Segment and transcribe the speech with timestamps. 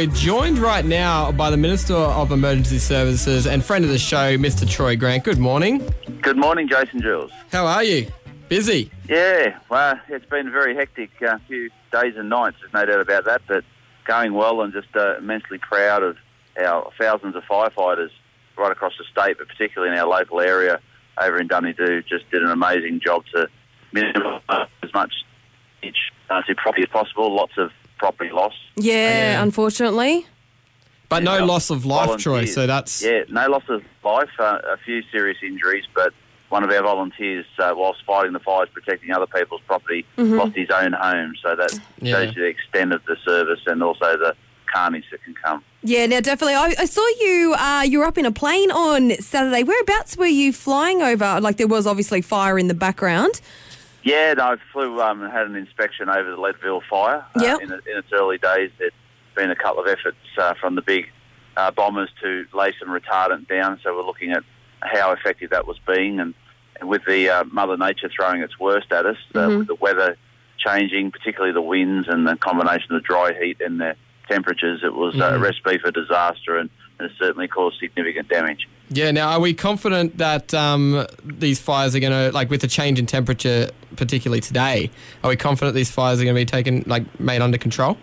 [0.00, 4.38] We're joined right now by the Minister of Emergency Services and friend of the show,
[4.38, 4.66] Mr.
[4.66, 5.24] Troy Grant.
[5.24, 5.92] Good morning.
[6.22, 7.30] Good morning, Jason Jules.
[7.52, 8.10] How are you?
[8.48, 8.90] Busy.
[9.10, 13.26] Yeah, well, it's been very hectic uh, few days and nights, there's no doubt about
[13.26, 13.62] that, but
[14.06, 16.16] going well and just uh, immensely proud of
[16.58, 18.08] our thousands of firefighters
[18.56, 20.80] right across the state, but particularly in our local area
[21.20, 23.48] over in Dunedoo, just did an amazing job to
[23.92, 24.40] minimise
[24.82, 25.12] as much
[25.82, 25.96] damage
[26.30, 27.70] uh, to property as possible, lots of
[28.00, 28.54] property loss.
[28.76, 29.42] Yeah, Yeah.
[29.42, 30.26] unfortunately.
[31.10, 33.02] But no loss of life, Troy, so that's.
[33.02, 36.12] Yeah, no loss of life, uh, a few serious injuries, but
[36.50, 40.70] one of our volunteers, uh, whilst fighting the fires, protecting other people's property, lost his
[40.70, 41.32] own home.
[41.42, 42.14] So that Yeah.
[42.14, 44.34] shows you the extent of the service and also the
[44.72, 45.62] carnage that can come.
[45.82, 46.54] Yeah, now definitely.
[46.54, 47.54] I, I saw you.
[47.58, 49.62] Uh, you were up in a plane on Saturday.
[49.64, 51.40] Whereabouts were you flying over?
[51.40, 53.40] Like there was obviously fire in the background.
[54.02, 57.24] Yeah, no, I flew um, and had an inspection over the Leadville fire.
[57.36, 57.60] Uh, Yep.
[57.62, 58.92] in, in its early days, there's
[59.34, 61.10] been a couple of efforts uh, from the big
[61.56, 63.78] uh, bombers to lay some retardant down.
[63.82, 64.42] So we're looking at
[64.80, 66.32] how effective that was being, and,
[66.80, 70.16] and with the uh, Mother Nature throwing its worst at us, uh, with the weather
[70.58, 73.96] changing, particularly the winds and the combination of dry heat and the
[74.28, 78.68] temperatures, it was uh, a recipe for disaster, and, and it certainly caused significant damage.
[78.92, 82.66] Yeah, now are we confident that um, these fires are going to, like with the
[82.66, 84.90] change in temperature, particularly today,
[85.22, 87.96] are we confident these fires are going to be taken, like made under control?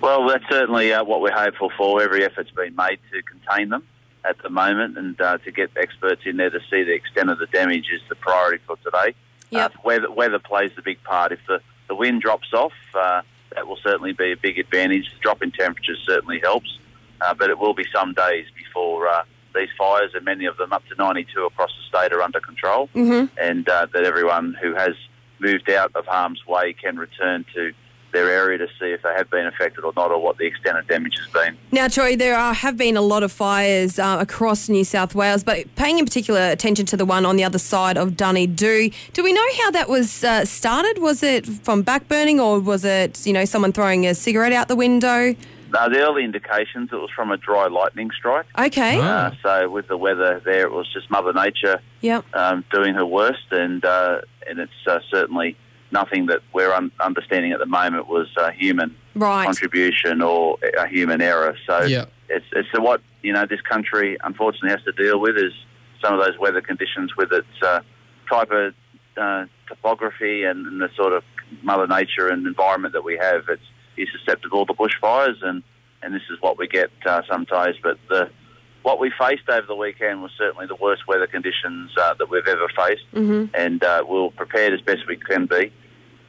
[0.00, 2.02] Well, that's certainly uh, what we're hopeful for.
[2.02, 3.86] Every effort's been made to contain them
[4.24, 7.38] at the moment, and uh, to get experts in there to see the extent of
[7.38, 9.14] the damage is the priority for today.
[9.50, 9.70] Yep.
[9.70, 11.30] Uh, weather, weather plays a big part.
[11.30, 13.22] If the, the wind drops off, uh,
[13.54, 15.12] that will certainly be a big advantage.
[15.14, 16.76] The drop in temperatures certainly helps,
[17.20, 19.22] uh, but it will be some days before uh,
[19.58, 22.88] these fires, and many of them up to 92 across the state, are under control,
[22.94, 23.26] mm-hmm.
[23.40, 24.94] and uh, that everyone who has
[25.40, 27.72] moved out of harm's way can return to
[28.12, 30.78] their area to see if they have been affected or not, or what the extent
[30.78, 31.56] of damage has been.
[31.72, 35.44] Now, Troy, there are, have been a lot of fires uh, across New South Wales,
[35.44, 38.90] but paying in particular attention to the one on the other side of Dunedoo.
[39.12, 40.98] Do we know how that was uh, started?
[40.98, 44.76] Was it from backburning, or was it you know someone throwing a cigarette out the
[44.76, 45.34] window?
[45.72, 48.46] Now, the early indications it was from a dry lightning strike.
[48.58, 48.98] Okay.
[49.00, 49.26] Ah.
[49.26, 52.24] Uh, so with the weather there, it was just Mother Nature Yep.
[52.34, 55.56] um, doing her worst, and uh, and it's uh, certainly
[55.90, 59.44] nothing that we're un- understanding at the moment was uh, human Right.
[59.46, 61.56] contribution or a human error.
[61.66, 62.04] So Yeah.
[62.28, 65.52] it's it's what you know this country unfortunately has to deal with is
[66.02, 67.80] some of those weather conditions with its uh,
[68.30, 68.74] type of
[69.16, 71.24] uh, topography and, and the sort of
[71.62, 73.42] Mother Nature and environment that we have.
[73.48, 73.62] It's
[73.98, 75.62] is susceptible to bushfires, and
[76.02, 77.76] and this is what we get uh, sometimes.
[77.82, 78.30] But the
[78.82, 82.46] what we faced over the weekend was certainly the worst weather conditions uh, that we've
[82.46, 83.54] ever faced, Mm-hmm.
[83.54, 85.72] and uh, we'll prepared as best we can be.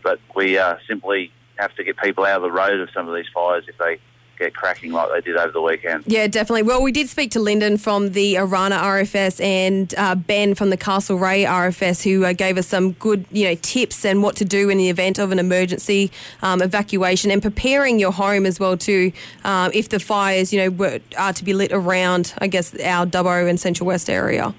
[0.03, 3.15] But we uh, simply have to get people out of the road of some of
[3.15, 3.99] these fires if they
[4.39, 6.05] get cracking like they did over the weekend.
[6.07, 6.63] Yeah, definitely.
[6.63, 10.77] Well, we did speak to Lyndon from the Orana RFS and uh, Ben from the
[10.77, 14.69] Castlereagh RFS, who uh, gave us some good, you know, tips and what to do
[14.69, 16.11] in the event of an emergency
[16.41, 19.11] um, evacuation and preparing your home as well too,
[19.43, 23.05] um, if the fires, you know, were, are to be lit around, I guess, our
[23.05, 24.55] Dubbo and Central West area.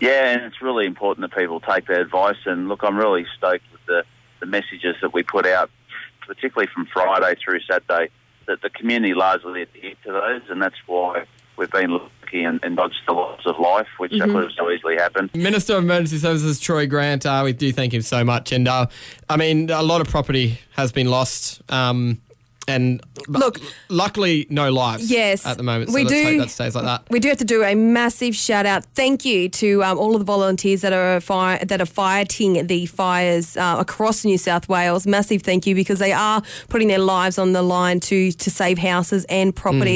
[0.00, 2.36] Yeah, and it's really important that people take that advice.
[2.44, 4.04] And look, I'm really stoked with the,
[4.40, 5.70] the messages that we put out,
[6.26, 8.10] particularly from Friday through Saturday,
[8.46, 11.24] that the community largely adhered to those, and that's why
[11.56, 14.70] we've been lucky and, and dodged the loss of life, which uh, could have so
[14.70, 15.30] easily happened.
[15.34, 18.52] Minister of Emergency Services Troy Grant, uh, we do thank him so much.
[18.52, 18.86] And uh,
[19.28, 21.62] I mean, a lot of property has been lost.
[21.70, 22.20] Um,
[22.66, 25.90] and Look- luckily, no lives Yes, at the moment.
[25.90, 27.02] So we do- hope that stays like that.
[27.10, 28.84] We do have to do a massive shout out.
[28.94, 32.86] Thank you to um, all of the volunteers that are fire, that are fighting the
[32.86, 35.06] fires uh, across New South Wales.
[35.06, 38.78] Massive thank you because they are putting their lives on the line to to save
[38.78, 39.92] houses and property.